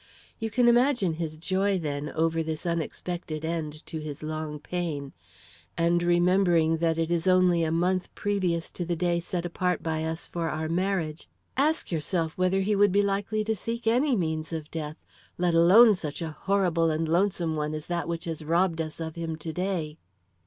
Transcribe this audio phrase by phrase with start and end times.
[0.39, 5.13] You can imagine his joy, then, over this unexpected end to his long pain;
[5.77, 10.03] and remembering that it is only a month previous to the day set apart by
[10.03, 14.51] us for our marriage, ask yourself whether he would be likely to seek any means
[14.51, 14.97] of death,
[15.37, 19.13] let alone such a horrible and lonesome one as that which has robbed us of
[19.15, 19.97] him to day?"